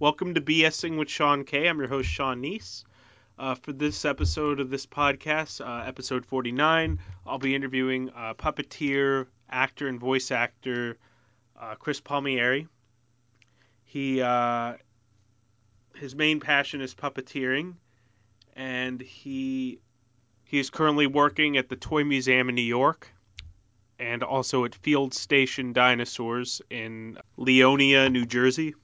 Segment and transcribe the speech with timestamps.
[0.00, 1.68] Welcome to BSing with Sean K.
[1.68, 2.84] I'm your host, Sean Neese.
[3.38, 9.26] Uh, for this episode of this podcast, uh, episode 49, I'll be interviewing uh, puppeteer,
[9.48, 10.98] actor, and voice actor
[11.56, 12.66] uh, Chris Palmieri.
[13.84, 14.74] He uh,
[15.94, 17.74] his main passion is puppeteering,
[18.56, 19.78] and he
[20.42, 23.08] he is currently working at the Toy Museum in New York,
[24.00, 28.74] and also at Field Station Dinosaurs in Leonia, New Jersey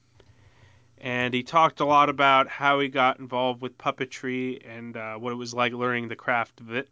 [1.05, 5.33] and he talked a lot about how he got involved with puppetry and uh, what
[5.33, 6.89] it was like learning the craft of it,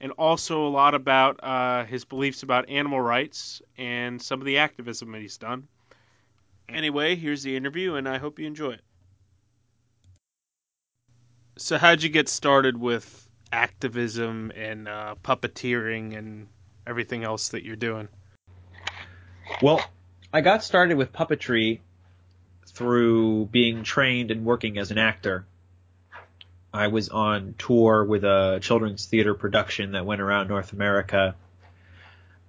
[0.00, 4.56] and also a lot about uh, his beliefs about animal rights and some of the
[4.56, 5.68] activism that he's done.
[6.70, 8.80] Anyway, here's the interview, and I hope you enjoy it.
[11.58, 16.48] So, how'd you get started with activism and uh, puppeteering and
[16.86, 18.08] everything else that you're doing?
[19.60, 19.84] Well,
[20.32, 21.80] I got started with puppetry
[22.74, 25.46] through being trained and working as an actor.
[26.72, 31.36] I was on tour with a children's theater production that went around North America.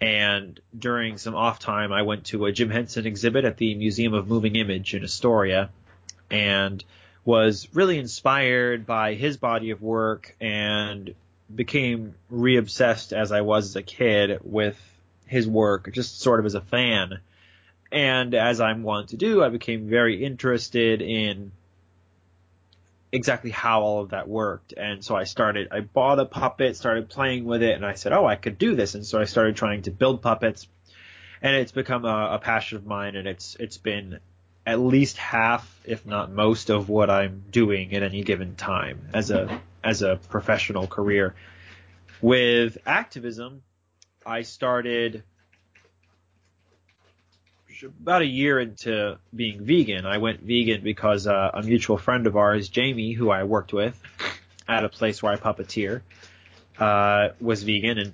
[0.02, 4.14] And during some off time, I went to a Jim Henson exhibit at the Museum
[4.16, 5.70] of Moving Image in Astoria
[6.32, 6.84] and
[7.24, 11.14] was really inspired by his body of work and
[11.54, 14.80] became re-obsessed as I was as a kid with
[15.28, 17.20] his work, just sort of as a fan.
[17.96, 21.54] And as I'm wont to do, I became very interested in
[23.10, 24.74] exactly how all of that worked.
[24.76, 28.12] And so I started, I bought a puppet, started playing with it, and I said,
[28.12, 28.96] oh, I could do this.
[28.96, 30.68] And so I started trying to build puppets.
[31.42, 34.20] And it's become a, a passion of mine, and it's it's been
[34.66, 39.32] at least half, if not most, of what I'm doing at any given time as
[39.32, 41.36] a as a professional career.
[42.22, 43.62] With activism,
[44.26, 45.24] I started
[47.84, 50.06] about a year into being vegan.
[50.06, 54.00] I went vegan because uh, a mutual friend of ours, Jamie, who I worked with
[54.68, 56.02] at a place where I puppeteer,
[56.80, 58.14] uh, was vegan and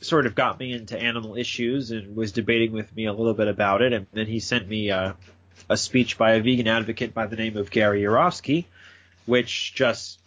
[0.00, 3.48] sort of got me into animal issues and was debating with me a little bit
[3.48, 3.92] about it.
[3.92, 5.14] And then he sent me uh,
[5.68, 8.66] a speech by a vegan advocate by the name of Gary Yourofsky,
[9.26, 10.20] which just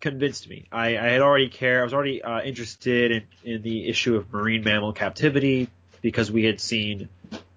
[0.00, 0.66] convinced me.
[0.70, 1.80] I, I had already care.
[1.80, 5.68] I was already uh, interested in, in the issue of marine mammal captivity
[6.02, 7.08] because we had seen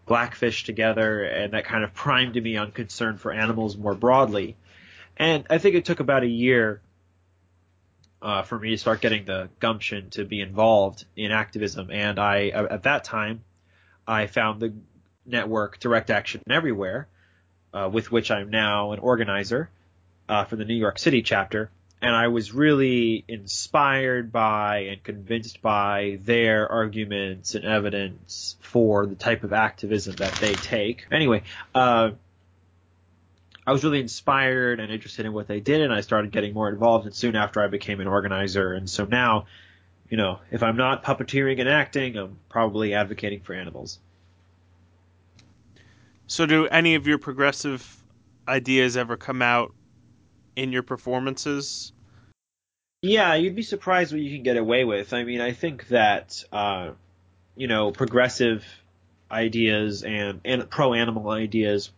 [0.09, 4.57] Blackfish together, and that kind of primed me on concern for animals more broadly.
[5.15, 6.81] And I think it took about a year
[8.21, 11.91] uh, for me to start getting the gumption to be involved in activism.
[11.91, 13.43] And I, at that time,
[14.07, 14.73] I found the
[15.27, 17.07] network Direct Action Everywhere,
[17.71, 19.69] uh, with which I'm now an organizer
[20.27, 21.69] uh, for the New York City chapter
[22.01, 29.15] and I was really inspired by and convinced by their arguments and evidence for the
[29.15, 31.05] type of activism that they take.
[31.11, 31.43] Anyway,
[31.75, 32.11] uh,
[33.67, 36.69] I was really inspired and interested in what they did, and I started getting more
[36.69, 37.05] involved.
[37.05, 38.73] And soon after, I became an organizer.
[38.73, 39.45] And so now,
[40.09, 43.99] you know, if I'm not puppeteering and acting, I'm probably advocating for animals.
[46.27, 47.97] So, do any of your progressive
[48.47, 49.73] ideas ever come out
[50.59, 51.93] in your performances?
[53.01, 55.13] Yeah, you'd be surprised what you can get away with.
[55.13, 56.91] I mean, I think that uh,
[57.55, 58.65] you know progressive
[59.31, 61.91] ideas and, and pro animal ideas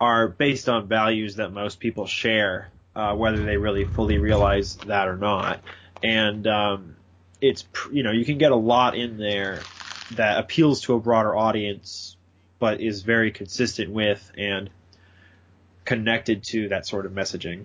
[0.00, 5.06] are based on values that most people share, uh, whether they really fully realize that
[5.08, 5.60] or not.
[6.02, 6.96] And um,
[7.40, 9.60] it's you know you can get a lot in there
[10.12, 12.16] that appeals to a broader audience,
[12.58, 14.70] but is very consistent with and
[15.84, 17.64] connected to that sort of messaging.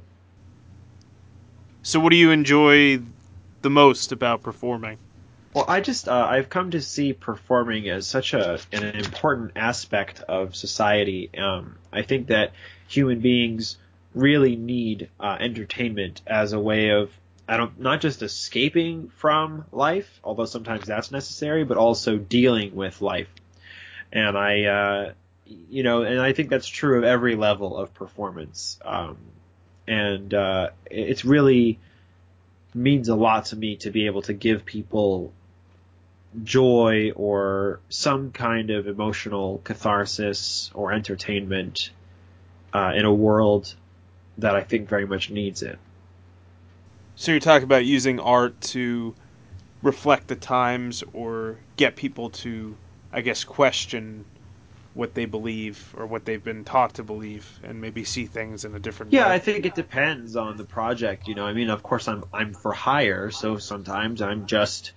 [1.88, 3.00] So, what do you enjoy
[3.62, 4.98] the most about performing?
[5.54, 10.20] Well, I just uh, I've come to see performing as such a an important aspect
[10.20, 11.30] of society.
[11.38, 12.52] Um, I think that
[12.90, 13.78] human beings
[14.14, 17.10] really need uh, entertainment as a way of
[17.48, 23.02] I don't not just escaping from life, although sometimes that's necessary, but also dealing with
[23.02, 23.30] life.
[24.12, 25.14] And I, uh,
[25.46, 28.78] you know, and I think that's true of every level of performance.
[28.84, 29.16] Um,
[29.88, 31.80] and uh, it's really
[32.74, 35.34] means a lot to me to be able to give people
[36.44, 41.90] joy or some kind of emotional catharsis or entertainment
[42.74, 43.74] uh, in a world
[44.38, 45.80] that I think very much needs it.
[47.16, 49.16] So you're talking about using art to
[49.82, 52.76] reflect the times or get people to,
[53.12, 54.26] I guess, question
[54.98, 58.74] what they believe or what they've been taught to believe and maybe see things in
[58.74, 59.28] a different Yeah, way.
[59.28, 61.28] Yeah, I think it depends on the project.
[61.28, 64.94] You know, I mean, of course, I'm I'm for hire, so sometimes I'm just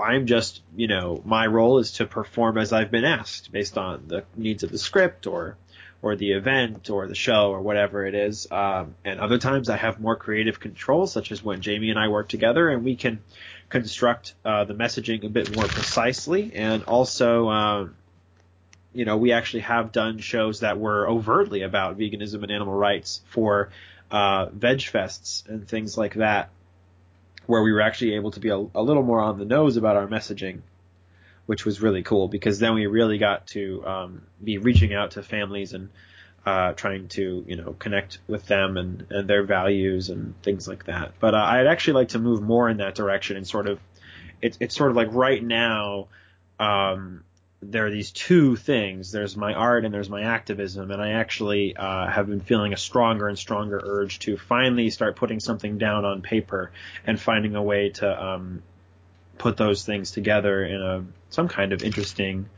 [0.00, 4.04] I'm just you know my role is to perform as I've been asked based on
[4.08, 5.56] the needs of the script or
[6.00, 8.50] or the event or the show or whatever it is.
[8.50, 12.08] Um, and other times I have more creative control, such as when Jamie and I
[12.08, 13.20] work together and we can
[13.68, 17.48] construct uh, the messaging a bit more precisely and also.
[17.48, 17.94] Um,
[18.94, 23.20] you know, we actually have done shows that were overtly about veganism and animal rights
[23.26, 23.70] for
[24.10, 26.50] uh, veg fests and things like that,
[27.46, 29.96] where we were actually able to be a, a little more on the nose about
[29.96, 30.60] our messaging,
[31.46, 35.22] which was really cool because then we really got to um, be reaching out to
[35.22, 35.90] families and
[36.46, 40.84] uh, trying to you know connect with them and, and their values and things like
[40.84, 41.14] that.
[41.18, 43.80] But uh, I'd actually like to move more in that direction and sort of
[44.40, 46.08] it's it's sort of like right now.
[46.60, 47.23] Um,
[47.70, 49.12] there are these two things.
[49.12, 52.76] There's my art and there's my activism, and I actually uh, have been feeling a
[52.76, 56.70] stronger and stronger urge to finally start putting something down on paper
[57.06, 58.62] and finding a way to um,
[59.38, 62.48] put those things together in a some kind of interesting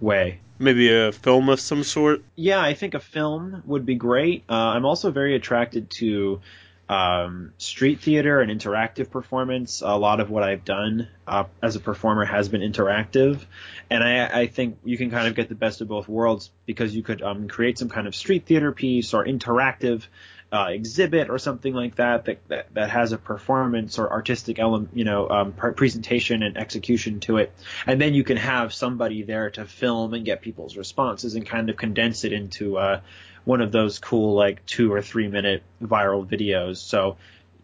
[0.00, 0.40] way.
[0.58, 2.22] Maybe a film of some sort.
[2.34, 4.44] Yeah, I think a film would be great.
[4.48, 6.40] Uh, I'm also very attracted to
[6.88, 9.82] um, street theater and interactive performance.
[9.82, 13.44] A lot of what I've done uh, as a performer has been interactive,
[13.90, 16.94] and I, I, think you can kind of get the best of both worlds because
[16.94, 20.06] you could um, create some kind of street theater piece or interactive
[20.50, 24.88] uh, exhibit or something like that, that that, that has a performance or artistic element,
[24.94, 27.52] you know, um, presentation and execution to it,
[27.86, 31.68] and then you can have somebody there to film and get people's responses and kind
[31.68, 33.00] of condense it into uh,
[33.48, 36.76] one of those cool like two or three minute viral videos.
[36.76, 37.16] So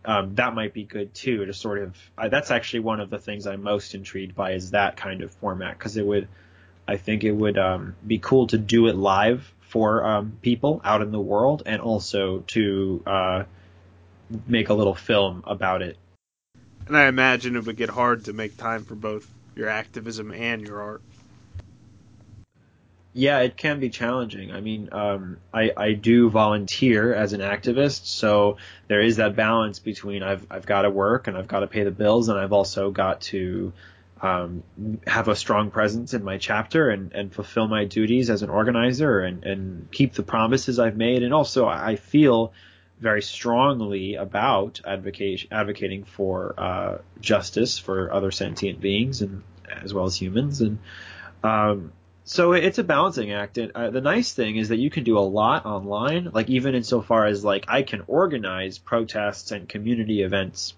[0.02, 1.94] um, that might be good too to sort of.
[2.16, 5.30] Uh, that's actually one of the things I'm most intrigued by is that kind of
[5.30, 6.26] format because it would,
[6.88, 11.02] I think it would um, be cool to do it live for um, people out
[11.02, 13.44] in the world and also to uh,
[14.46, 15.98] make a little film about it.
[16.86, 20.62] And I imagine it would get hard to make time for both your activism and
[20.62, 21.02] your art.
[23.16, 24.50] Yeah, it can be challenging.
[24.50, 28.56] I mean, um, I, I do volunteer as an activist, so
[28.88, 31.84] there is that balance between I've I've got to work and I've got to pay
[31.84, 33.72] the bills, and I've also got to
[34.20, 34.64] um,
[35.06, 39.20] have a strong presence in my chapter and, and fulfill my duties as an organizer
[39.20, 41.22] and, and keep the promises I've made.
[41.22, 42.52] And also, I feel
[42.98, 50.06] very strongly about advocate, advocating for uh, justice for other sentient beings and as well
[50.06, 50.62] as humans.
[50.62, 50.78] And
[51.44, 51.92] um,
[52.24, 53.58] so it's a balancing act.
[53.58, 56.74] And uh, the nice thing is that you can do a lot online, like even
[56.74, 60.74] insofar as like I can organize protests and community events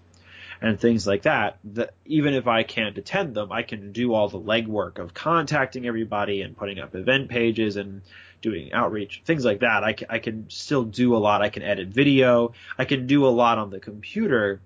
[0.61, 1.57] and things like that.
[1.63, 5.87] That even if I can't attend them, I can do all the legwork of contacting
[5.87, 8.01] everybody and putting up event pages and
[8.41, 9.83] doing outreach, things like that.
[9.83, 11.41] I can, I can still do a lot.
[11.41, 12.53] I can edit video.
[12.77, 14.59] I can do a lot on the computer,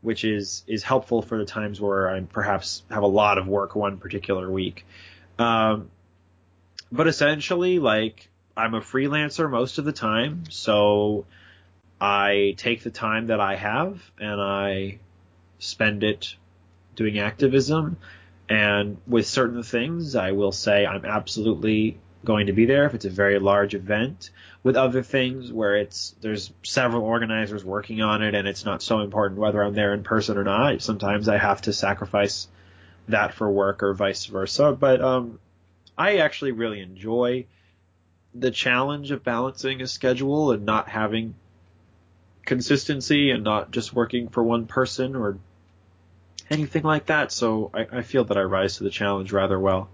[0.00, 3.76] which is is helpful for the times where I perhaps have a lot of work
[3.76, 4.86] one particular week.
[5.38, 5.90] Um,
[6.92, 11.24] but essentially, like I'm a freelancer most of the time, so
[12.00, 14.98] I take the time that I have and I
[15.58, 16.36] spend it
[16.94, 17.96] doing activism.
[18.48, 23.06] And with certain things, I will say I'm absolutely going to be there if it's
[23.06, 24.30] a very large event.
[24.62, 29.00] With other things where it's there's several organizers working on it and it's not so
[29.00, 30.82] important whether I'm there in person or not.
[30.82, 32.48] Sometimes I have to sacrifice
[33.08, 34.72] that for work or vice versa.
[34.72, 35.38] But um,
[35.96, 37.46] I actually really enjoy
[38.34, 41.34] the challenge of balancing a schedule and not having
[42.46, 45.38] consistency and not just working for one person or
[46.50, 47.30] anything like that.
[47.32, 49.88] So I, I feel that I rise to the challenge rather well.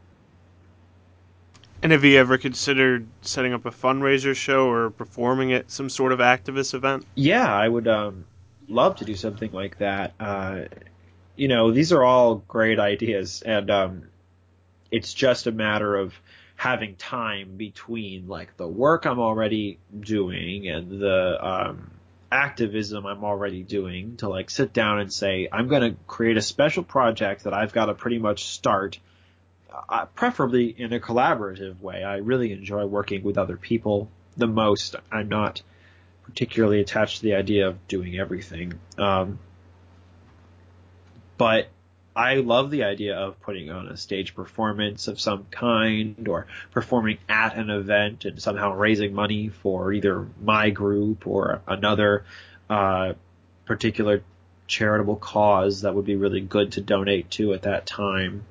[1.83, 6.11] And have you ever considered setting up a fundraiser show or performing at some sort
[6.13, 7.07] of activist event?
[7.15, 8.25] Yeah, I would um,
[8.69, 10.15] love to do something like that.
[10.19, 10.63] Uh,
[11.37, 14.03] you know, these are all great ideas, and um,
[14.91, 16.15] it's just a matter of
[16.57, 21.91] having time between like the work I'm already doing and the um,
[22.33, 26.43] activism I'm already doing to like sit down and say I'm going to create a
[26.43, 28.99] special project that I've got to pretty much start,
[29.89, 32.03] uh, preferably in a collaborative way.
[32.03, 34.97] I really enjoy working with other people the most.
[35.13, 35.63] I'm not
[36.25, 39.39] particularly attached to the idea of doing everything, um,
[41.39, 41.69] but
[42.19, 47.19] I love the idea of putting on a stage performance of some kind or performing
[47.29, 52.25] at an event and somehow raising money for either my group or another
[52.69, 53.13] uh,
[53.67, 54.25] particular
[54.67, 58.45] charitable cause that would be really good to donate to at that time.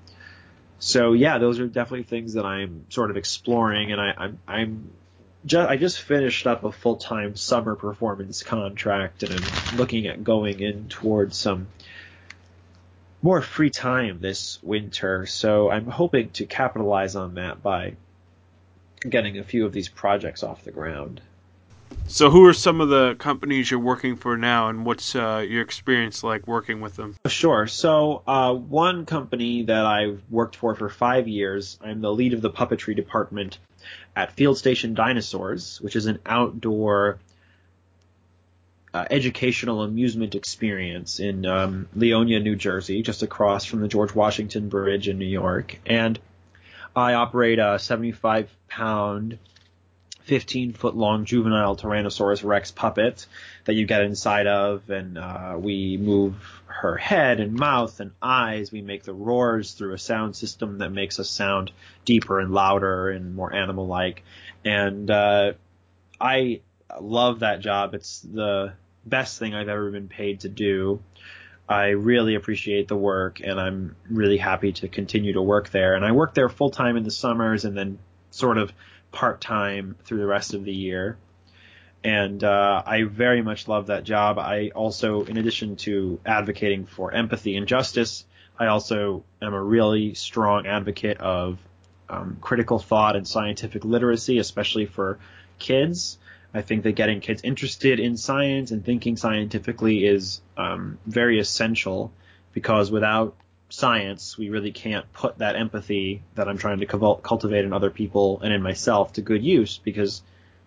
[0.79, 4.91] So yeah, those are definitely things that I'm sort of exploring, and I, I'm I'm
[5.45, 10.23] just, I just finished up a full time summer performance contract, and I'm looking at
[10.23, 11.67] going in towards some
[13.21, 15.25] more free time this winter.
[15.25, 17.95] So I'm hoping to capitalize on that by
[19.07, 21.21] getting a few of these projects off the ground.
[22.07, 25.61] So, who are some of the companies you're working for now, and what's uh, your
[25.61, 27.15] experience like working with them?
[27.27, 27.67] Sure.
[27.67, 32.41] So, uh, one company that I've worked for for five years, I'm the lead of
[32.41, 33.57] the puppetry department
[34.15, 37.19] at Field Station Dinosaurs, which is an outdoor
[38.97, 44.69] uh, educational amusement experience in um, Leonia, New Jersey, just across from the George Washington
[44.69, 45.77] Bridge in New York.
[45.85, 46.19] And
[46.95, 49.37] I operate a 75 pound
[50.23, 53.27] 15 foot long juvenile Tyrannosaurus Rex puppet
[53.65, 56.33] that you get inside of, and uh, we move
[56.65, 58.71] her head and mouth and eyes.
[58.71, 61.71] We make the roars through a sound system that makes us sound
[62.03, 64.23] deeper and louder and more animal like.
[64.65, 65.53] And uh,
[66.19, 66.61] I
[66.99, 67.93] love that job.
[67.93, 68.73] It's the
[69.09, 71.01] best thing I've ever been paid to do.
[71.69, 75.95] I really appreciate the work and I'm really happy to continue to work there.
[75.95, 77.99] And I work there full time in the summers and then
[78.31, 78.71] sort of
[79.11, 81.17] part time through the rest of the year.
[82.03, 84.39] And uh, I very much love that job.
[84.39, 88.23] I also, in addition to advocating for empathy and justice,
[88.57, 91.59] I also am a really strong advocate of
[92.09, 95.19] um, critical thought and scientific literacy, especially for
[95.59, 96.17] kids.
[96.57, 102.11] I think that getting kids interested in science and thinking scientifically is um, very essential
[102.51, 103.35] because without
[103.69, 108.41] science, we really can't put that empathy that I'm trying to cultivate in other people
[108.41, 110.23] and in myself to good use because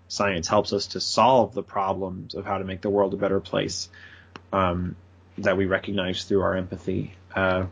[0.06, 3.40] science helps us to solve the problems of how to make the world a better
[3.40, 3.88] place
[4.52, 4.94] um,
[5.38, 7.14] that we recognize through our empathy.
[7.34, 7.66] Uh,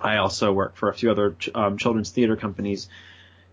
[0.00, 2.88] I also work for a few other ch- um, children's theater companies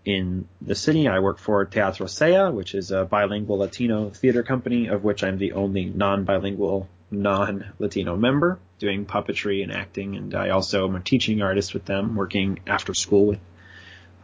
[0.06, 1.08] in the city.
[1.08, 5.38] I work for Teatro Sea, which is a bilingual Latino theater company, of which I'm
[5.38, 11.42] the only non-bilingual non-Latino member doing puppetry and acting, and I also am a teaching
[11.42, 13.40] artist with them, working after school with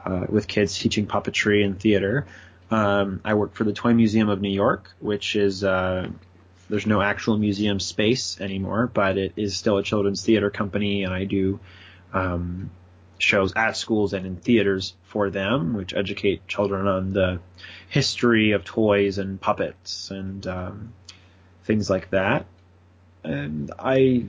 [0.05, 2.27] uh, with kids teaching puppetry and theater.
[2.69, 6.09] Um, I work for the Toy Museum of New York, which is uh,
[6.69, 11.13] there's no actual museum space anymore, but it is still a children's theater company, and
[11.13, 11.59] I do
[12.13, 12.71] um,
[13.17, 17.39] shows at schools and in theaters for them, which educate children on the
[17.89, 20.93] history of toys and puppets and um,
[21.63, 22.45] things like that
[23.25, 24.25] and I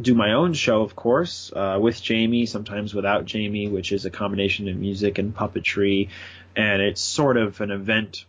[0.00, 4.10] do my own show, of course, uh, with Jamie, sometimes without Jamie, which is a
[4.10, 6.08] combination of music and puppetry,
[6.54, 8.24] and it's sort of an event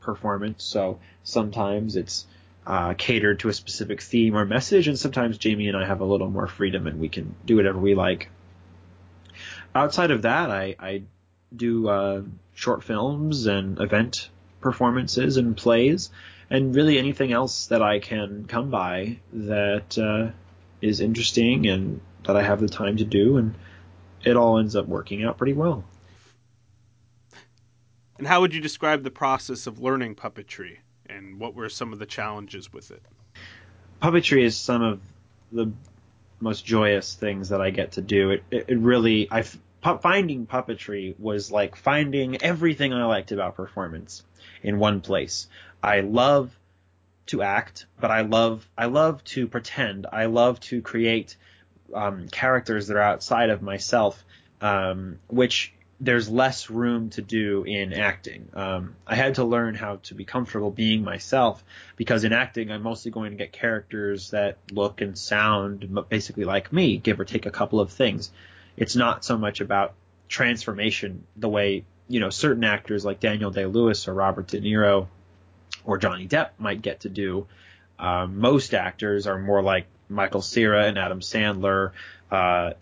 [0.00, 0.64] performance.
[0.64, 2.26] So sometimes it's
[2.66, 6.04] uh, catered to a specific theme or message, and sometimes Jamie and I have a
[6.04, 8.28] little more freedom and we can do whatever we like.
[9.74, 11.02] Outside of that, I, I
[11.54, 12.22] do uh,
[12.54, 16.10] short films and event performances and plays
[16.50, 20.30] and really anything else that I can come by that uh,
[20.80, 23.54] is interesting and that I have the time to do, and
[24.24, 25.84] it all ends up working out pretty well.
[28.18, 31.98] And how would you describe the process of learning puppetry, and what were some of
[31.98, 33.02] the challenges with it?
[34.00, 35.00] Puppetry is some of
[35.52, 35.72] the
[36.44, 38.30] most joyous things that I get to do.
[38.30, 39.42] It, it, it really, I
[40.00, 44.22] finding puppetry was like finding everything I liked about performance
[44.62, 45.48] in one place.
[45.82, 46.56] I love
[47.26, 50.06] to act, but I love I love to pretend.
[50.12, 51.36] I love to create
[51.94, 54.22] um, characters that are outside of myself,
[54.60, 55.72] um, which
[56.04, 58.48] there's less room to do in acting.
[58.52, 61.64] Um, I had to learn how to be comfortable being myself
[61.96, 66.72] because in acting, I'm mostly going to get characters that look and sound basically like
[66.72, 68.30] me, give or take a couple of things.
[68.76, 69.94] It's not so much about
[70.28, 75.06] transformation the way you know certain actors like Daniel Day Lewis or Robert De Niro
[75.84, 77.46] or Johnny Depp might get to do.
[77.98, 81.92] Uh, most actors are more like Michael Cera and Adam Sandler
[82.30, 82.72] uh,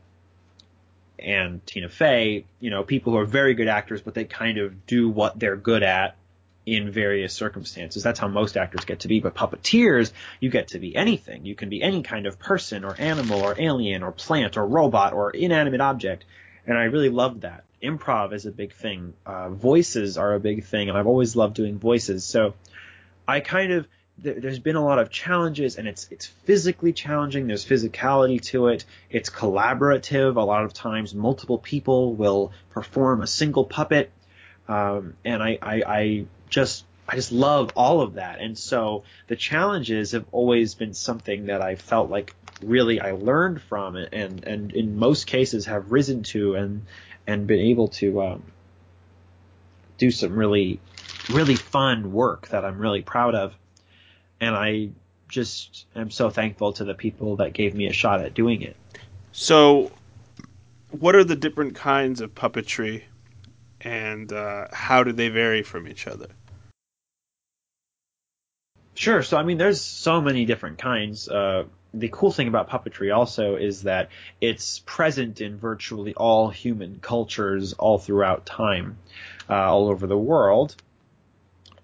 [1.22, 2.44] and Tina Fey.
[2.60, 5.56] You know, people who are very good actors, but they kind of do what they're
[5.56, 6.16] good at
[6.64, 8.02] in various circumstances.
[8.02, 9.20] That's how most actors get to be.
[9.20, 11.44] But puppeteers, you get to be anything.
[11.44, 15.12] You can be any kind of person or animal or alien or plant or robot
[15.12, 16.24] or inanimate object.
[16.66, 17.64] And I really love that.
[17.82, 19.14] Improv is a big thing.
[19.26, 22.24] Uh, voices are a big thing, and I've always loved doing voices.
[22.24, 22.54] So
[23.26, 23.88] I kind of
[24.18, 28.84] there's been a lot of challenges and it's it's physically challenging there's physicality to it
[29.10, 34.12] it's collaborative a lot of times multiple people will perform a single puppet
[34.68, 38.40] um, and I, I, I just I just love all of that.
[38.40, 43.60] And so the challenges have always been something that I felt like really I learned
[43.62, 46.86] from it and, and in most cases have risen to and,
[47.26, 48.42] and been able to, um,
[49.98, 50.80] do some really,
[51.28, 53.54] really fun work that I'm really proud of.
[54.42, 54.90] And I
[55.28, 58.76] just am so thankful to the people that gave me a shot at doing it.
[59.30, 59.92] So,
[60.90, 63.04] what are the different kinds of puppetry,
[63.80, 66.26] and uh, how do they vary from each other?
[68.94, 69.22] Sure.
[69.22, 71.28] So I mean, there's so many different kinds.
[71.28, 76.98] Uh, the cool thing about puppetry also is that it's present in virtually all human
[77.00, 78.98] cultures all throughout time,
[79.48, 80.74] uh, all over the world.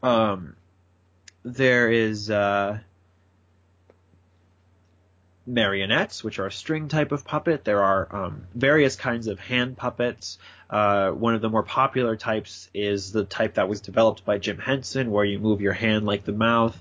[0.03, 0.57] Um,
[1.55, 2.79] there is uh,
[5.47, 7.65] marionettes, which are a string type of puppet.
[7.65, 10.39] There are um, various kinds of hand puppets.
[10.69, 14.59] Uh, one of the more popular types is the type that was developed by Jim
[14.59, 16.77] Henson, where you move your hand like the mouth.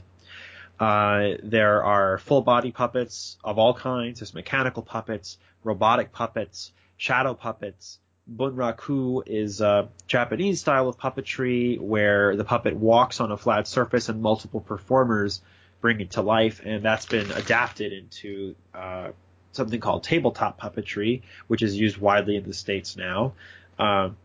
[0.80, 4.20] Uh, there are full body puppets of all kinds.
[4.20, 8.00] There's mechanical puppets, robotic puppets, shadow puppets.
[8.34, 14.10] Bunraku is a Japanese style of puppetry where the puppet walks on a flat surface
[14.10, 15.42] and multiple performers
[15.80, 19.10] bring it to life, and that's been adapted into uh,
[19.54, 23.34] something called tabletop puppetry, which is used widely in the states now.
[23.80, 24.18] Um,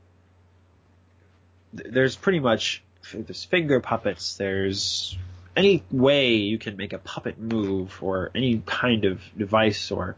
[1.73, 2.83] there's pretty much
[3.13, 4.35] there's finger puppets.
[4.37, 5.17] There's
[5.57, 10.17] any way you can make a puppet move or any kind of device or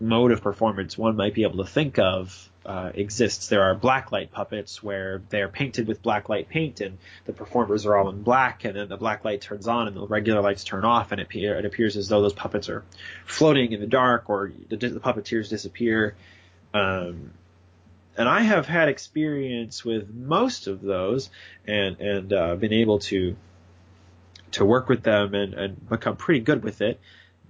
[0.00, 3.48] mode of performance one might be able to think of uh, exists.
[3.48, 8.10] There are blacklight puppets where they're painted with blacklight paint and the performers are all
[8.10, 11.12] in black and then the black light turns on and the regular lights turn off
[11.12, 12.84] and it, appear, it appears as though those puppets are
[13.24, 16.14] floating in the dark or the, the puppeteers disappear.
[16.74, 17.32] Um,
[18.16, 21.30] and I have had experience with most of those
[21.66, 23.36] and, and uh, been able to
[24.52, 27.00] to work with them and, and become pretty good with it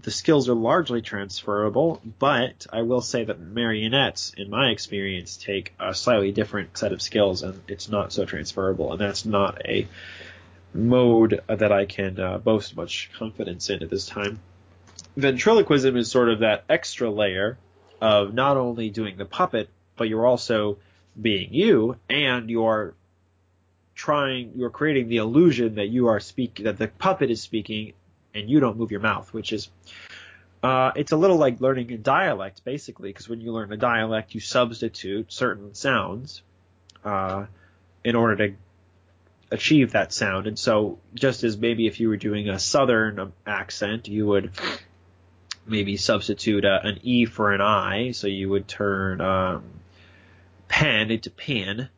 [0.02, 5.74] the skills are largely transferable, but I will say that marionettes, in my experience, take
[5.78, 9.86] a slightly different set of skills, and it's not so transferable, and that's not a
[10.72, 14.40] mode that I can uh, boast much confidence in at this time.
[15.16, 17.58] Ventriloquism is sort of that extra layer
[18.00, 20.78] of not only doing the puppet, but you're also
[21.20, 22.94] being you, and you're
[23.94, 27.92] trying, you're creating the illusion that you are speaking, that the puppet is speaking,
[28.34, 29.68] and you don't move your mouth, which is
[30.62, 34.34] uh, it's a little like learning a dialect, basically, because when you learn a dialect,
[34.34, 36.42] you substitute certain sounds
[37.04, 37.46] uh,
[38.04, 38.54] in order to
[39.50, 40.46] achieve that sound.
[40.46, 44.50] And so, just as maybe if you were doing a southern accent, you would
[45.66, 49.64] maybe substitute a, an E for an I, so you would turn um,
[50.68, 51.88] pen into pin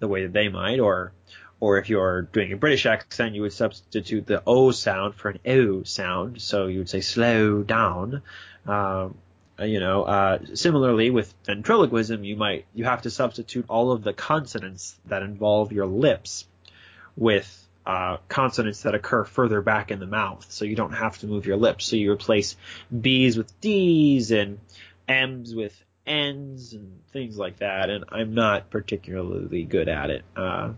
[0.00, 1.12] the way that they might, or
[1.60, 5.38] or if you're doing a British accent, you would substitute the O sound for an
[5.46, 6.40] O sound.
[6.40, 8.22] So you would say slow down.
[8.66, 9.16] Um,
[9.60, 14.12] you know, uh, similarly with ventriloquism, you might, you have to substitute all of the
[14.12, 16.46] consonants that involve your lips
[17.16, 20.46] with, uh, consonants that occur further back in the mouth.
[20.50, 21.86] So you don't have to move your lips.
[21.86, 22.54] So you replace
[23.00, 24.60] B's with D's and
[25.08, 25.74] M's with
[26.06, 27.90] N's and things like that.
[27.90, 30.22] And I'm not particularly good at it.
[30.36, 30.74] Uh,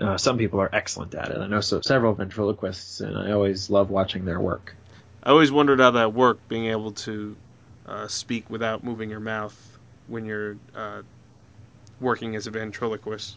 [0.00, 1.38] uh, some people are excellent at it.
[1.38, 4.74] I know so, several ventriloquists, and I always love watching their work.
[5.22, 7.36] I always wondered how that worked, being able to
[7.86, 11.02] uh, speak without moving your mouth when you're uh,
[12.00, 13.36] working as a ventriloquist.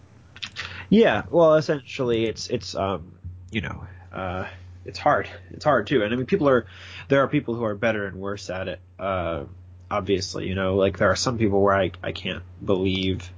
[0.89, 3.13] Yeah, well, essentially, it's it's um,
[3.51, 4.47] you know, uh,
[4.85, 5.29] it's hard.
[5.51, 6.65] It's hard too, and I mean, people are
[7.09, 8.79] there are people who are better and worse at it.
[8.97, 9.45] Uh,
[9.91, 13.29] obviously, you know, like there are some people where I I can't believe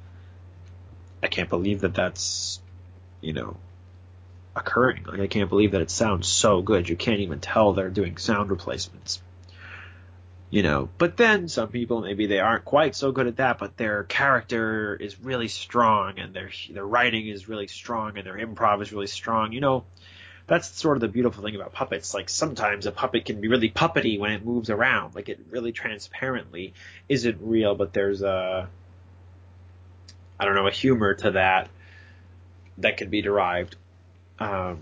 [1.23, 2.59] I can't believe that that's
[3.25, 3.57] you know,
[4.55, 5.03] occurring.
[5.03, 6.88] Like I can't believe that it sounds so good.
[6.88, 9.21] You can't even tell they're doing sound replacements.
[10.51, 13.75] You know, but then some people maybe they aren't quite so good at that, but
[13.77, 18.81] their character is really strong and their their writing is really strong and their improv
[18.81, 19.51] is really strong.
[19.51, 19.85] You know,
[20.45, 22.13] that's sort of the beautiful thing about puppets.
[22.13, 25.71] Like sometimes a puppet can be really puppety when it moves around, like it really
[25.71, 26.73] transparently
[27.09, 28.69] isn't real, but there's a
[30.39, 31.69] I don't know a humor to that
[32.77, 33.75] that can be derived,
[34.39, 34.79] um,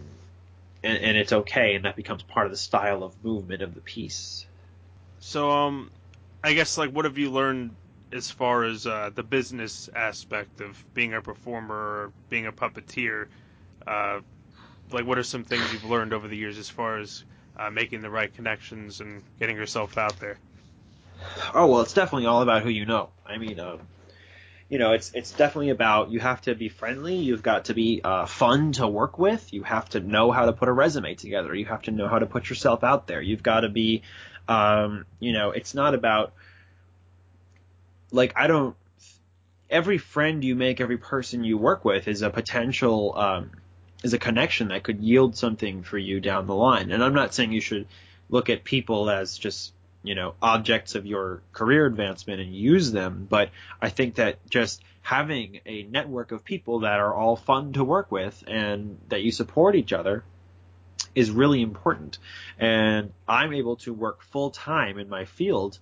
[0.83, 3.81] and, and it's okay, and that becomes part of the style of movement of the
[3.81, 4.45] piece.
[5.19, 5.91] So, um,
[6.43, 7.75] I guess like what have you learned
[8.11, 13.27] as far as uh, the business aspect of being a performer or being a puppeteer?
[13.87, 14.19] Uh,
[14.91, 17.23] like, what are some things you've learned over the years as far as
[17.57, 20.37] uh, making the right connections and getting yourself out there?
[21.53, 23.09] Oh well, it's definitely all about who you know.
[23.25, 23.79] I mean, um,
[24.73, 27.17] you know, it's it's definitely about you have to be friendly.
[27.17, 29.53] You've got to be uh, fun to work with.
[29.53, 31.53] You have to know how to put a resume together.
[31.53, 33.21] You have to know how to put yourself out there.
[33.21, 34.01] You've got to be,
[34.47, 36.33] um, you know, it's not about
[38.11, 38.75] like I don't.
[39.69, 43.51] Every friend you make, every person you work with, is a potential um,
[44.03, 46.89] is a connection that could yield something for you down the line.
[46.89, 47.85] And I'm not saying you should
[48.27, 49.71] look at people as just
[50.03, 53.25] you know objects of your career advancement and use them.
[53.29, 53.49] But
[53.81, 58.11] i think that just having a network of people that are all fun to work
[58.11, 60.23] with and that you support each other
[61.15, 62.17] is really important.
[62.59, 65.79] And i'm able to work full time in my field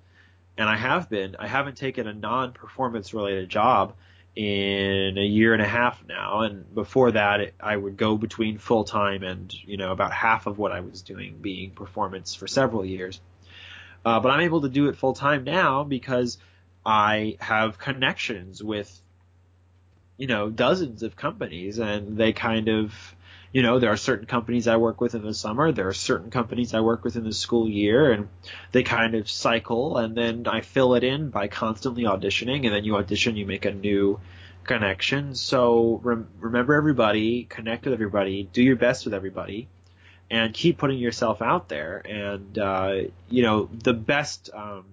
[0.57, 1.35] and i have been.
[1.39, 3.95] I haven't taken a non performance related job
[4.33, 6.41] in a year and a half now.
[6.41, 10.45] And before that it, i would go between full time and you know about half
[10.47, 13.19] of what i was doing being performance for several years
[14.05, 16.37] uh, but I'm able to do it full time now because
[16.85, 19.01] I have connections with,
[20.17, 22.93] you know, dozens of companies, and they kind of,
[23.51, 26.31] you know, there are certain companies I work with in the summer, there are certain
[26.31, 28.29] companies I work with in the school year, and
[28.71, 32.83] they kind of cycle, and then I fill it in by constantly auditioning, and then
[32.83, 34.19] you audition, you make a new
[34.63, 35.35] connection.
[35.35, 39.67] So rem- remember everybody, connect with everybody, do your best with everybody
[40.31, 42.01] and keep putting yourself out there.
[42.05, 42.93] And uh,
[43.29, 44.85] you know, the best, um,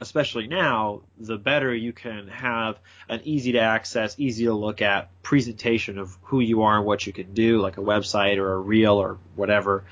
[0.00, 2.76] especially now, the better you can have
[3.08, 7.06] an easy to access, easy to look at presentation of who you are and what
[7.06, 9.84] you can do, like a website or a reel or whatever,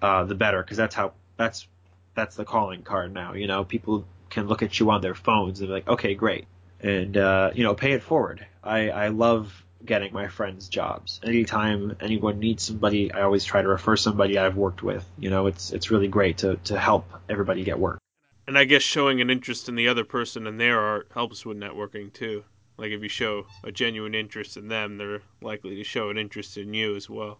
[0.00, 1.68] uh, the better, because that's how that's
[2.14, 3.34] that's the calling card now.
[3.34, 6.46] You know, people can look at you on their phones and be like, okay, great,
[6.80, 8.46] and uh, you know, pay it forward.
[8.64, 9.52] I I love
[9.84, 11.20] getting my friends jobs.
[11.22, 15.04] Anytime anyone needs somebody, I always try to refer somebody I've worked with.
[15.18, 17.98] You know, it's it's really great to to help everybody get work.
[18.46, 21.56] And I guess showing an interest in the other person and their art helps with
[21.56, 22.44] networking too.
[22.76, 26.56] Like if you show a genuine interest in them, they're likely to show an interest
[26.56, 27.38] in you as well.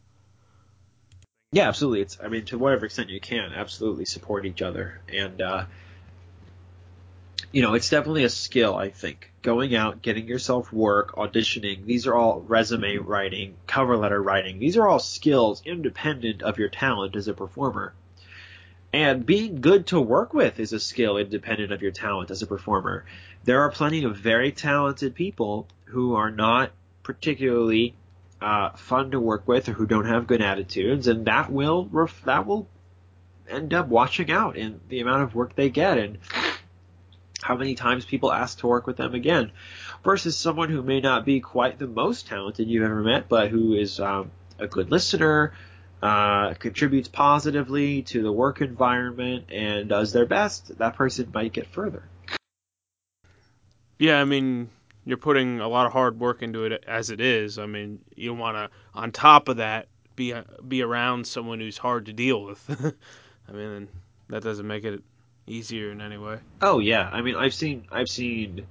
[1.52, 2.02] Yeah, absolutely.
[2.02, 5.64] It's I mean to whatever extent you can, absolutely support each other and uh
[7.52, 9.29] you know, it's definitely a skill, I think.
[9.42, 14.58] Going out, getting yourself work, auditioning, these are all resume writing, cover letter writing.
[14.58, 17.94] These are all skills independent of your talent as a performer.
[18.92, 22.46] And being good to work with is a skill independent of your talent as a
[22.46, 23.04] performer.
[23.44, 26.72] There are plenty of very talented people who are not
[27.02, 27.94] particularly
[28.40, 32.24] uh, fun to work with or who don't have good attitudes, and that will ref-
[32.24, 32.68] that will
[33.48, 35.98] end up washing out in the amount of work they get.
[35.98, 36.18] And
[37.42, 39.50] how many times people ask to work with them again,
[40.04, 43.74] versus someone who may not be quite the most talented you've ever met, but who
[43.74, 45.52] is um, a good listener,
[46.02, 50.78] uh, contributes positively to the work environment, and does their best.
[50.78, 52.04] That person might get further.
[53.98, 54.70] Yeah, I mean,
[55.04, 57.58] you're putting a lot of hard work into it as it is.
[57.58, 60.34] I mean, you want to, on top of that, be
[60.66, 62.94] be around someone who's hard to deal with.
[63.48, 63.88] I mean,
[64.28, 65.02] that doesn't make it
[65.50, 66.38] easier in any way.
[66.62, 68.66] Oh yeah, I mean I've seen I've seen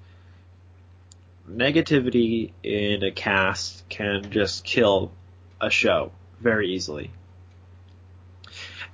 [1.49, 5.11] negativity in a cast can just kill
[5.59, 7.11] a show very easily.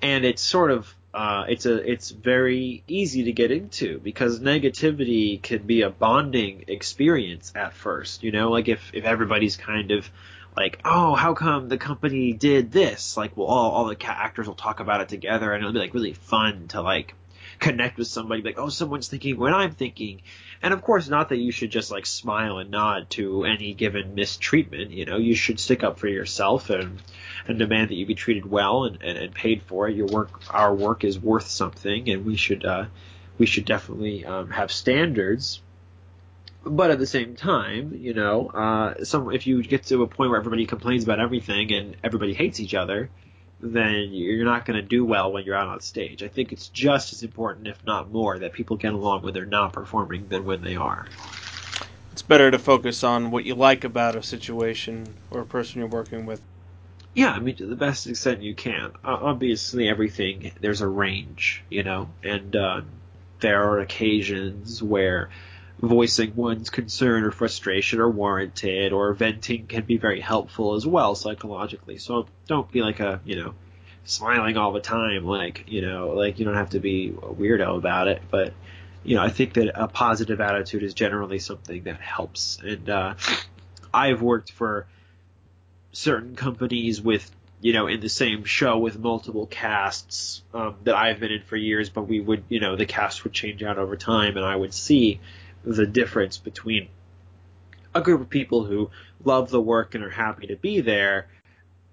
[0.01, 5.41] And it's sort of uh, it's a it's very easy to get into because negativity
[5.41, 8.23] can be a bonding experience at first.
[8.23, 10.09] You know, like if if everybody's kind of
[10.57, 13.17] like, oh, how come the company did this?
[13.17, 15.93] Like, well, all, all the actors will talk about it together, and it'll be like
[15.93, 17.13] really fun to like
[17.59, 20.21] connect with somebody like, oh, someone's thinking what I'm thinking.
[20.61, 24.15] And of course, not that you should just like smile and nod to any given
[24.15, 24.91] mistreatment.
[24.91, 27.01] You know, you should stick up for yourself and
[27.47, 29.95] and demand that you be treated well and, and, and paid for it.
[29.95, 32.85] Your work, our work, is worth something, and we should uh,
[33.37, 35.61] we should definitely um, have standards.
[36.63, 40.31] But at the same time, you know, uh, some if you get to a point
[40.31, 43.09] where everybody complains about everything and everybody hates each other,
[43.59, 46.23] then you're not going to do well when you're out on stage.
[46.23, 49.45] I think it's just as important, if not more, that people get along when they're
[49.45, 51.05] not performing than when they are.
[52.11, 55.89] It's better to focus on what you like about a situation or a person you're
[55.89, 56.41] working with.
[57.13, 58.91] Yeah, I mean, to the best extent you can.
[59.03, 62.81] Uh, obviously, everything, there's a range, you know, and uh,
[63.39, 65.29] there are occasions where
[65.79, 71.15] voicing one's concern or frustration are warranted, or venting can be very helpful as well
[71.15, 71.97] psychologically.
[71.97, 73.53] So don't be like a, you know,
[74.05, 77.77] smiling all the time, like, you know, like you don't have to be a weirdo
[77.77, 78.53] about it, but,
[79.03, 82.59] you know, I think that a positive attitude is generally something that helps.
[82.63, 83.15] And uh,
[83.93, 84.87] I've worked for
[85.91, 87.29] certain companies with
[87.61, 91.55] you know, in the same show with multiple casts um, that I've been in for
[91.55, 94.55] years, but we would, you know, the cast would change out over time, and I
[94.55, 95.19] would see
[95.65, 96.87] the difference between
[97.93, 98.89] a group of people who
[99.23, 101.27] love the work and are happy to be there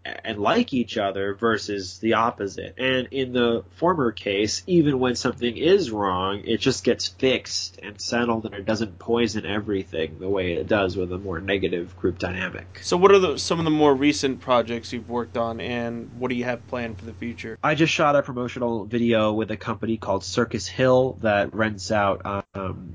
[0.04, 2.74] and like each other versus the opposite.
[2.78, 8.00] And in the former case, even when something is wrong, it just gets fixed and
[8.00, 12.18] settled and it doesn't poison everything the way it does with a more negative group
[12.18, 12.80] dynamic.
[12.82, 16.28] So, what are the, some of the more recent projects you've worked on, and what
[16.28, 17.58] do you have planned for the future?
[17.62, 22.46] I just shot a promotional video with a company called Circus Hill that rents out
[22.54, 22.94] um,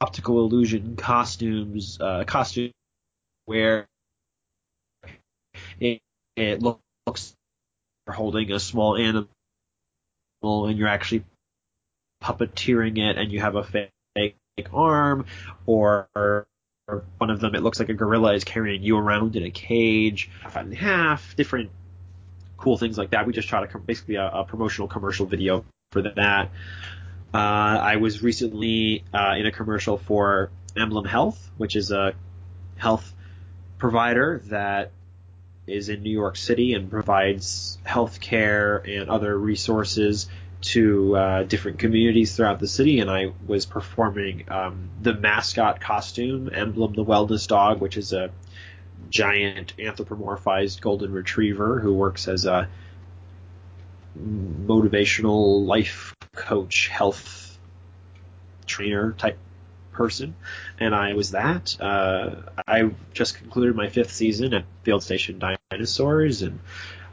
[0.00, 2.72] optical illusion costumes, uh, costume
[3.46, 3.86] where
[5.80, 6.00] it,
[6.36, 7.34] it looks
[8.06, 9.28] you're holding a small animal
[10.42, 11.24] and you're actually
[12.22, 14.36] puppeteering it and you have a fake, fake
[14.72, 15.26] arm
[15.66, 16.46] or, or
[17.18, 20.30] one of them it looks like a gorilla is carrying you around in a cage
[20.42, 21.70] half and half different
[22.56, 23.26] cool things like that.
[23.26, 26.16] We just shot a, basically a, a promotional commercial video for that
[27.34, 32.14] uh, I was recently uh, in a commercial for Emblem Health, which is a
[32.76, 33.12] health
[33.78, 34.92] provider that
[35.66, 40.28] is in New York City and provides health care and other resources
[40.60, 43.00] to uh, different communities throughout the city.
[43.00, 48.30] And I was performing um, the mascot costume, Emblem the Wellness Dog, which is a
[49.10, 52.68] giant anthropomorphized golden retriever who works as a
[54.16, 57.58] motivational life coach, health
[58.66, 59.38] trainer type
[59.92, 60.34] person,
[60.78, 61.80] and I was that.
[61.80, 66.60] Uh, I just concluded my fifth season at Field Station Dinosaurs, and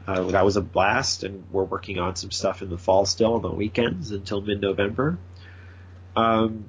[0.06, 1.22] uh, that was a blast.
[1.22, 5.18] And we're working on some stuff in the fall still on the weekends until mid-November.
[6.16, 6.64] Um,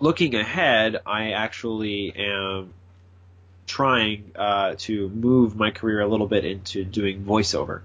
[0.00, 2.74] looking ahead, I actually am
[3.66, 7.82] trying uh, to move my career a little bit into doing voiceover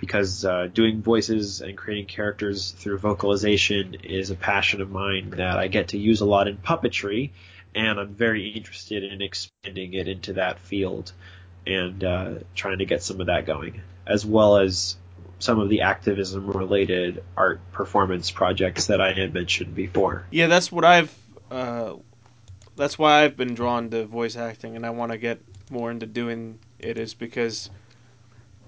[0.00, 5.58] because uh, doing voices and creating characters through vocalization is a passion of mine that
[5.58, 7.30] I get to use a lot in puppetry,
[7.74, 11.12] and I'm very interested in expanding it into that field
[11.66, 14.96] and uh, trying to get some of that going, as well as
[15.38, 20.24] some of the activism related art performance projects that I had mentioned before.
[20.30, 21.14] Yeah, that's what I've.
[21.50, 21.96] Uh,
[22.74, 26.06] that's why I've been drawn to voice acting, and I want to get more into
[26.06, 27.68] doing it, is because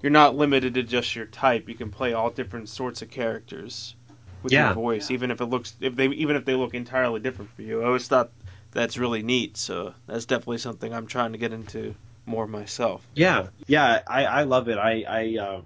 [0.03, 1.67] you're not limited to just your type.
[1.67, 3.95] You can play all different sorts of characters
[4.43, 4.65] with Yeah.
[4.65, 7.63] your voice, even if it looks if they even if they look entirely different for
[7.63, 7.81] you.
[7.81, 8.29] I always thought
[8.71, 9.57] that's really neat.
[9.57, 13.07] So that's definitely something I'm trying to get into more myself.
[13.15, 14.77] Yeah, yeah, I, I love it.
[14.77, 15.63] I, I um,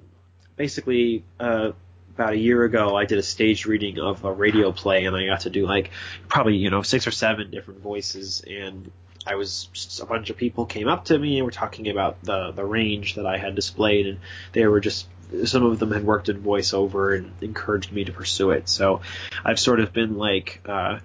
[0.55, 1.71] basically uh,
[2.15, 5.25] about a year ago I did a stage reading of a radio play, and I
[5.25, 5.89] got to do like
[6.27, 8.91] probably you know six or seven different voices, and
[9.27, 12.21] I was just, a bunch of people came up to me and were talking about
[12.23, 14.19] the the range that I had displayed, and
[14.53, 15.07] they were just
[15.45, 18.69] some of them had worked in voiceover and encouraged me to pursue it.
[18.69, 19.01] So
[19.43, 20.61] I've sort of been like.
[20.65, 20.99] Uh,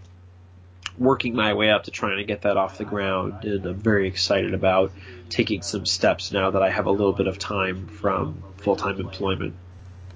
[0.98, 4.06] working my way up to trying to get that off the ground and I'm very
[4.06, 4.92] excited about
[5.30, 9.54] taking some steps now that I have a little bit of time from full-time employment.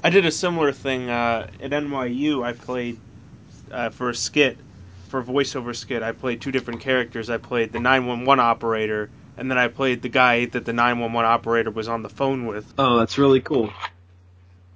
[0.04, 2.44] I did a similar thing uh, at NYU.
[2.44, 3.00] I played
[3.70, 4.58] uh, for a skit,
[5.06, 6.02] for a voiceover skit.
[6.02, 7.30] I played two different characters.
[7.30, 11.70] I played the 911 operator, and then I played the guy that the 911 operator
[11.70, 12.72] was on the phone with.
[12.78, 13.72] Oh, that's really cool.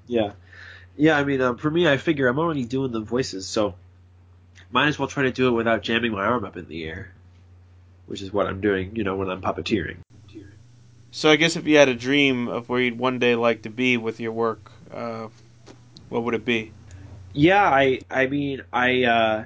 [0.06, 0.32] Yeah.
[0.96, 3.74] Yeah, I mean, um, for me, I figure I'm already doing the voices, so
[4.70, 7.12] might as well try to do it without jamming my arm up in the air,
[8.06, 9.98] which is what I'm doing, you know, when I'm puppeteering.
[11.12, 13.70] So I guess if you had a dream of where you'd one day like to
[13.70, 15.28] be with your work, uh,
[16.08, 16.72] what would it be?
[17.32, 19.44] Yeah, I I mean I uh,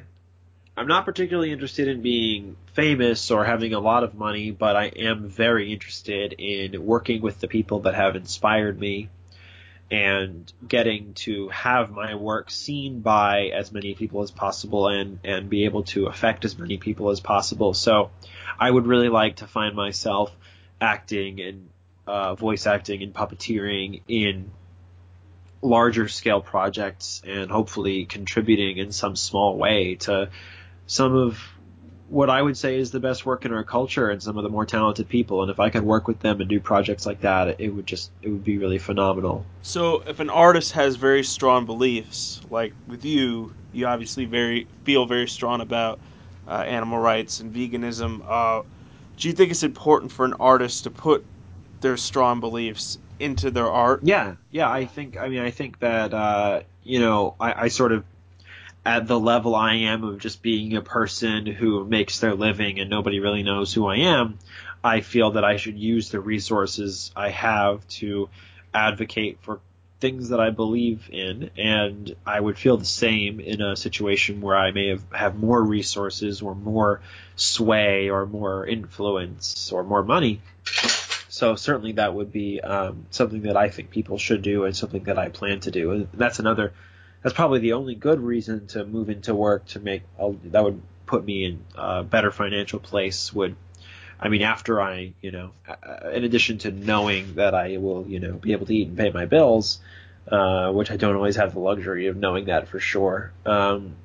[0.76, 4.86] I'm not particularly interested in being famous or having a lot of money, but I
[4.86, 9.08] am very interested in working with the people that have inspired me
[9.90, 15.48] and getting to have my work seen by as many people as possible and and
[15.48, 17.74] be able to affect as many people as possible.
[17.74, 18.10] So
[18.58, 20.34] I would really like to find myself
[20.80, 21.68] acting and
[22.06, 24.50] uh, voice acting and puppeteering in
[25.62, 30.30] larger scale projects and hopefully contributing in some small way to
[30.86, 31.40] some of
[32.08, 34.50] what I would say is the best work in our culture and some of the
[34.50, 35.42] more talented people.
[35.42, 38.10] And if I could work with them and do projects like that, it would just
[38.22, 39.44] it would be really phenomenal.
[39.62, 45.06] So if an artist has very strong beliefs, like with you, you obviously very feel
[45.06, 45.98] very strong about
[46.46, 48.22] uh, animal rights and veganism.
[48.28, 48.62] Uh,
[49.16, 51.24] do you think it's important for an artist to put
[51.80, 54.00] their strong beliefs into their art?
[54.02, 54.70] Yeah, yeah.
[54.70, 55.16] I think.
[55.16, 58.04] I mean, I think that uh, you know, I, I sort of
[58.84, 62.90] at the level I am of just being a person who makes their living and
[62.90, 64.38] nobody really knows who I am.
[64.82, 68.28] I feel that I should use the resources I have to
[68.74, 69.60] advocate for
[70.00, 74.56] things that I believe in, and I would feel the same in a situation where
[74.56, 77.00] I may have, have more resources or more
[77.36, 80.42] sway or more influence or more money.
[81.30, 85.04] So certainly that would be um, something that I think people should do and something
[85.04, 85.92] that I plan to do.
[85.92, 86.74] And that's another.
[87.24, 91.24] That's probably the only good reason to move into work to make that would put
[91.24, 93.32] me in a better financial place.
[93.32, 93.56] Would
[94.20, 95.52] I mean after I you know
[96.12, 99.10] in addition to knowing that I will you know be able to eat and pay
[99.10, 99.78] my bills,
[100.28, 103.32] uh, which I don't always have the luxury of knowing that for sure.
[103.46, 103.96] Um,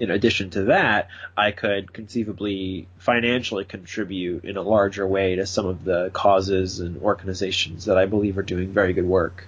[0.00, 5.66] in addition to that, I could conceivably financially contribute in a larger way to some
[5.66, 9.46] of the causes and organizations that I believe are doing very good work.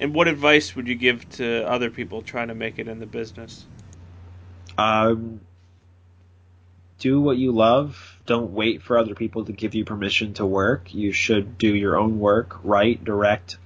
[0.00, 3.06] And what advice would you give to other people trying to make it in the
[3.06, 3.64] business?
[4.76, 5.40] Um,
[6.98, 8.16] do what you love.
[8.26, 10.94] Don't wait for other people to give you permission to work.
[10.94, 13.58] You should do your own work, write, direct,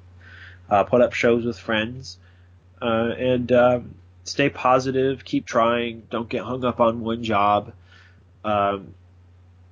[0.70, 2.18] uh, put up shows with friends,
[2.80, 7.72] uh, and um, stay positive, keep trying, don't get hung up on one job.
[8.44, 8.94] Um,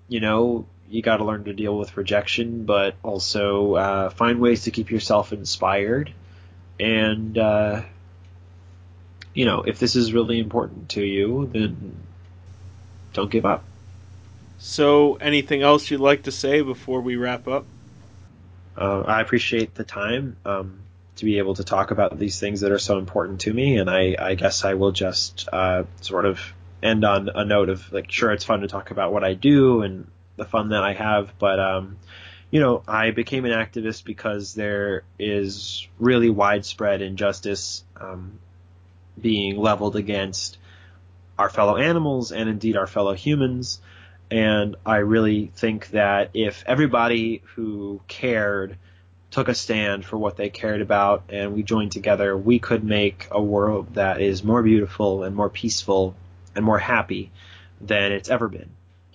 [0.08, 4.64] you know, you got to learn to deal with rejection, but also uh, find ways
[4.64, 6.12] to keep yourself inspired.
[6.80, 7.82] And, uh,
[9.34, 11.96] you know, if this is really important to you, then
[13.12, 13.64] don't give up.
[14.58, 17.64] So, anything else you'd like to say before we wrap up?
[18.76, 20.36] Uh, I appreciate the time.
[20.44, 20.80] Um,
[21.20, 23.76] to be able to talk about these things that are so important to me.
[23.76, 26.40] And I, I guess I will just uh, sort of
[26.82, 29.82] end on a note of like, sure, it's fun to talk about what I do
[29.82, 31.98] and the fun that I have, but um,
[32.50, 38.38] you know, I became an activist because there is really widespread injustice um,
[39.20, 40.58] being leveled against
[41.38, 43.80] our fellow animals and indeed our fellow humans.
[44.30, 48.76] And I really think that if everybody who cared
[49.30, 53.28] took a stand for what they cared about and we joined together, we could make
[53.30, 56.16] a world that is more beautiful and more peaceful
[56.56, 57.30] and more happy
[57.80, 58.70] than it's ever been.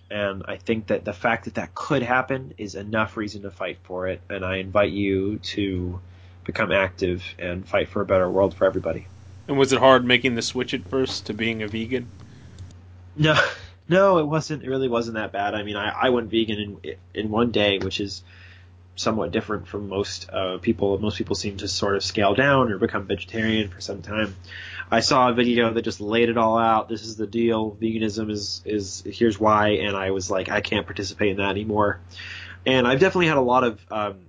[0.10, 3.80] And I think that the fact that that could happen is enough reason to fight
[3.84, 4.22] for it.
[4.30, 6.00] And I invite you to
[6.44, 9.08] become active and fight for a better world for everybody.
[9.48, 12.08] And was it hard making the switch at first to being a vegan?
[13.16, 13.40] No,
[13.90, 14.64] no, it wasn't.
[14.64, 15.56] It really wasn't that bad.
[15.56, 18.24] I mean, I, I went vegan in in one day, which is
[18.96, 20.98] somewhat different from most uh, people.
[21.00, 24.36] Most people seem to sort of scale down or become vegetarian for some time.
[24.92, 26.90] I saw a video that just laid it all out.
[26.90, 27.76] This is the deal.
[27.82, 32.00] Veganism is is here's why, and I was like, I can't participate in that anymore.
[32.66, 34.20] And I've definitely had a lot of um,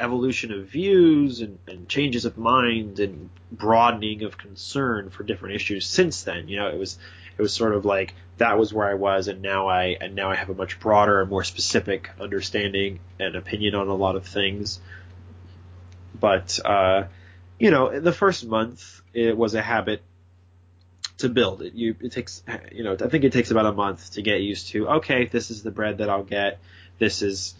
[0.00, 5.86] evolution of views and, and changes of mind and broadening of concern for different issues
[5.86, 6.48] since then.
[6.48, 6.98] You know, it was
[7.36, 10.30] it was sort of like that was where I was, and now I and now
[10.30, 14.26] I have a much broader and more specific understanding and opinion on a lot of
[14.26, 14.80] things.
[16.18, 17.04] But uh,
[17.58, 20.02] you know, the first month it was a habit
[21.18, 21.74] to build it.
[21.74, 24.68] You it takes you know I think it takes about a month to get used
[24.68, 24.88] to.
[24.88, 26.58] Okay, this is the bread that I'll get.
[26.98, 27.54] This is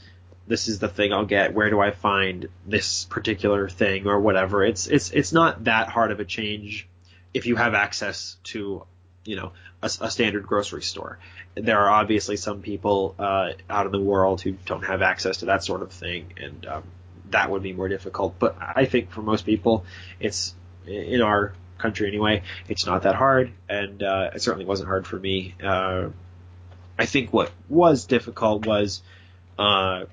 [0.47, 1.55] this is the thing I'll get.
[1.55, 4.65] Where do I find this particular thing or whatever?
[4.65, 6.89] It's it's it's not that hard of a change
[7.33, 8.85] if you have access to
[9.25, 9.53] you know
[9.83, 11.19] a, a, standard grocery store.
[11.55, 15.47] There are obviously some people uh, out in the world who don't have access to
[15.47, 16.83] that sort of thing, and um,
[17.31, 18.39] that would be more difficult.
[18.39, 19.85] But I think for most people,
[20.21, 20.55] it's
[20.87, 25.19] in our country anyway, it's not that hard, and uh, it certainly wasn't hard for
[25.19, 25.55] me.
[25.63, 26.09] Uh,
[26.99, 29.03] I think what was difficult was
[29.59, 30.05] uh,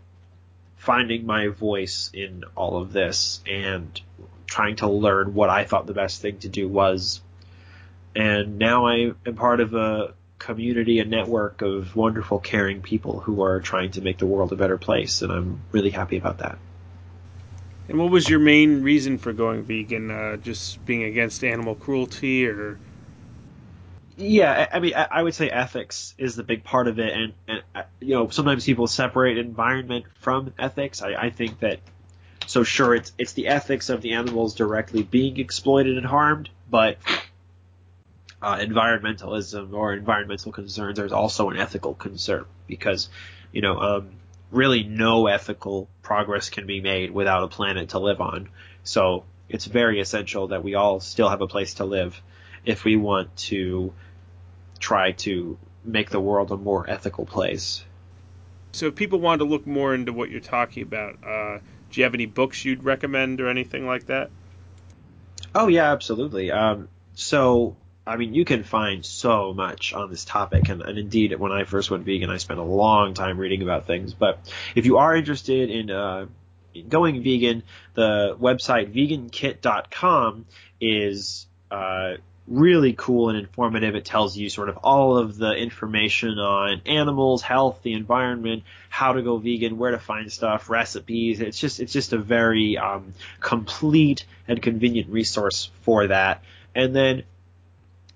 [0.78, 4.00] finding my voice in all of this and
[4.48, 7.22] trying to learn what I thought the best thing to do was
[8.16, 13.44] and now I am part of a community a network of wonderful, caring people who
[13.44, 16.58] are trying to make the world a better place, and I'm really happy about that.
[17.92, 20.10] And what was your main reason for going vegan?
[20.10, 22.80] Uh, just being against animal cruelty, or?
[24.16, 27.64] Yeah, I mean, I would say ethics is the big part of it, and, and
[27.76, 31.02] uh, you know, sometimes people separate environment from ethics.
[31.02, 31.82] I, I think that
[32.48, 36.98] so sure, it's it's the ethics of the animals directly being exploited and harmed, but
[38.42, 43.10] uh, environmentalism or environmental concerns, there's also an ethical concern because,
[43.52, 44.12] you know, um,
[44.52, 48.50] really no ethical progress can be made without a planet to live on.
[48.84, 52.22] So it's very essential that we all still have a place to live
[52.66, 53.94] if we want to
[54.80, 57.84] try to make the world a more ethical place.
[58.74, 61.60] So if people want to look more into what you're talking about, uh,
[61.92, 64.30] do you have any books you'd recommend or anything like that?
[65.54, 66.52] Oh yeah, absolutely.
[66.52, 67.76] Um, so
[68.06, 71.66] I mean, you can find so much on this topic, and, and, indeed, when I
[71.66, 74.14] first went vegan, I spent a long time reading about things.
[74.14, 74.40] But
[74.76, 76.26] if you are interested in uh,
[76.90, 80.46] going vegan, the website vegankit.com
[80.80, 82.14] is uh,
[82.48, 83.96] really cool and informative.
[83.96, 89.14] It tells you sort of all of the information on animals, health, the environment, how
[89.14, 91.40] to go vegan, where to find stuff, recipes.
[91.40, 96.44] It's just it's just a very um, complete and convenient resource for that.
[96.74, 97.24] And then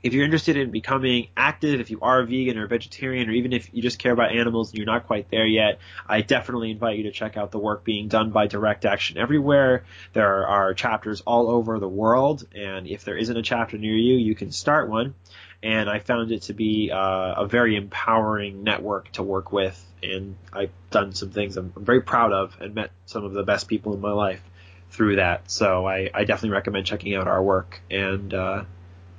[0.05, 3.31] if you're interested in becoming active, if you are a vegan or a vegetarian, or
[3.31, 6.69] even if you just care about animals and you're not quite there yet, I definitely
[6.69, 9.83] invite you to check out the work being done by Direct Action Everywhere.
[10.13, 14.13] There are chapters all over the world, and if there isn't a chapter near you,
[14.13, 15.15] you can start one.
[15.63, 20.35] And I found it to be uh, a very empowering network to work with, and
[20.53, 23.67] I've done some things I'm, I'm very proud of and met some of the best
[23.67, 24.43] people in my life
[24.91, 25.49] through that.
[25.49, 27.81] So I, I definitely recommend checking out our work.
[27.89, 28.65] And uh,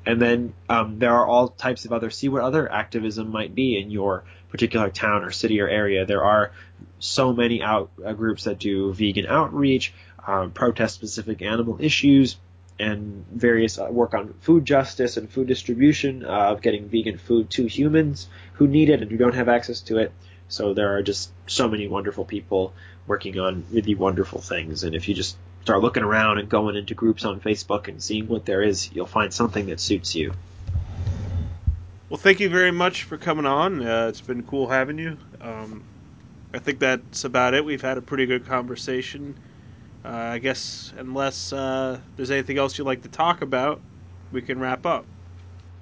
[0.07, 3.79] and then um, there are all types of other see what other activism might be
[3.79, 6.07] in your particular town or city or area.
[6.07, 6.53] There are
[6.99, 9.93] so many out uh, groups that do vegan outreach,
[10.27, 12.37] um, protest specific animal issues,
[12.79, 17.51] and various uh, work on food justice and food distribution uh, of getting vegan food
[17.51, 20.13] to humans who need it and who don't have access to it.
[20.49, 22.73] So there are just so many wonderful people
[23.07, 24.85] working on really wonderful things.
[24.85, 25.37] And if you just
[25.67, 29.05] start looking around and going into groups on Facebook and seeing what there is, you'll
[29.05, 30.33] find something that suits you.
[32.09, 33.85] Well, thank you very much for coming on.
[33.85, 35.19] Uh, it's been cool having you.
[35.41, 35.83] Um,
[36.55, 37.65] I think that's about it.
[37.65, 39.35] We've had a pretty good conversation.
[40.05, 43.81] Uh, I guess, unless uh, there's anything else you'd like to talk about,
[44.31, 45.05] we can wrap up.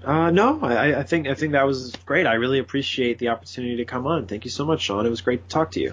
[0.03, 2.27] Uh, no, I, I think I think that was great.
[2.27, 4.27] I really appreciate the opportunity to come on.
[4.29, 5.05] Thank you so much, Sean.
[5.05, 5.93] It was great to talk to you.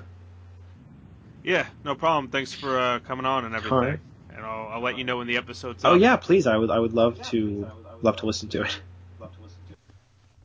[1.44, 2.30] Yeah, no problem.
[2.32, 3.78] Thanks for uh, coming on and everything.
[3.78, 4.00] Alright.
[4.36, 6.02] And I'll, I'll let you know when the episode's Oh up.
[6.02, 6.48] yeah, please.
[6.48, 7.70] I would I would love to
[8.02, 8.80] love to listen to it.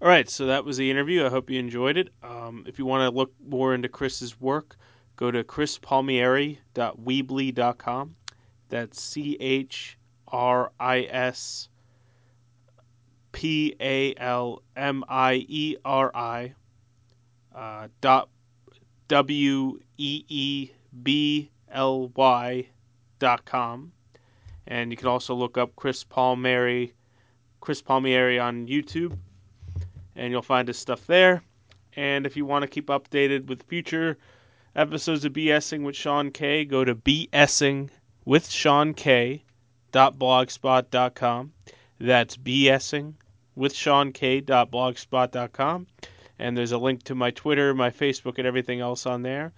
[0.03, 1.25] All right, so that was the interview.
[1.25, 2.11] I hope you enjoyed it.
[2.23, 4.77] Um, if you want to look more into Chris's work,
[5.17, 8.17] go to chrispalmieri.weebly.com.
[8.69, 9.97] That's C H
[10.29, 11.69] R I S
[13.33, 16.53] P A L M I E R I
[17.55, 18.29] uh, dot
[19.09, 20.71] W E E
[21.03, 22.69] B L Y
[23.19, 23.93] dot com.
[24.67, 26.93] And you can also look up Chris Palmieri,
[27.61, 29.17] Chris Palmieri on YouTube
[30.17, 31.43] and you'll find his stuff there.
[31.95, 34.19] And if you want to keep updated with future
[34.75, 37.91] episodes of BSing with Sean K, go to BSing
[38.25, 39.43] with Sean K
[39.93, 41.53] blogspot.com.
[41.99, 43.15] That's BSing
[43.55, 45.87] with Sean K blogspot.com.
[46.39, 49.53] And there's a link to my Twitter, my Facebook, and everything else on there.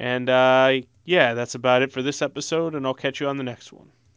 [0.00, 3.44] And uh, yeah, that's about it for this episode, and I'll catch you on the
[3.44, 3.92] next one.